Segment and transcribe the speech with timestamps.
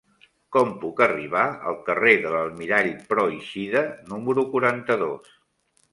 [0.55, 3.85] Com puc arribar al carrer de l'Almirall Pròixida
[4.15, 5.35] número quaranta-dos?